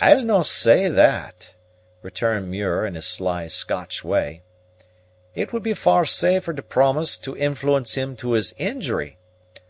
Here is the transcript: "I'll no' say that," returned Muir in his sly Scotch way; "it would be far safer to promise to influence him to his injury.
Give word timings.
"I'll 0.00 0.20
no' 0.20 0.42
say 0.42 0.90
that," 0.90 1.54
returned 2.02 2.50
Muir 2.50 2.84
in 2.84 2.94
his 2.94 3.06
sly 3.06 3.46
Scotch 3.48 4.04
way; 4.04 4.42
"it 5.34 5.50
would 5.54 5.62
be 5.62 5.72
far 5.72 6.04
safer 6.04 6.52
to 6.52 6.62
promise 6.62 7.16
to 7.16 7.34
influence 7.38 7.94
him 7.94 8.14
to 8.16 8.32
his 8.32 8.52
injury. 8.58 9.16